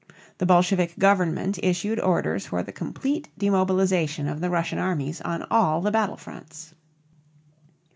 The 0.39 0.47
Bolshevik 0.47 0.97
government 0.97 1.59
issued 1.61 1.99
orders 1.99 2.47
for 2.47 2.63
the 2.63 2.71
complete 2.71 3.29
demobilization 3.37 4.27
of 4.27 4.41
the 4.41 4.49
Russian 4.49 4.79
armies 4.79 5.21
on 5.21 5.43
all 5.51 5.79
the 5.79 5.91
battle 5.91 6.17
fronts. 6.17 6.73